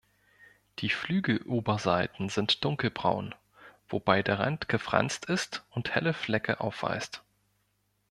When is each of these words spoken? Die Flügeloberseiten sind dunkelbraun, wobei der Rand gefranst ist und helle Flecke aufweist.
Die 0.79 0.89
Flügeloberseiten 0.89 2.29
sind 2.29 2.65
dunkelbraun, 2.65 3.35
wobei 3.87 4.23
der 4.23 4.39
Rand 4.39 4.67
gefranst 4.67 5.25
ist 5.25 5.63
und 5.69 5.93
helle 5.93 6.15
Flecke 6.15 6.59
aufweist. 6.59 7.21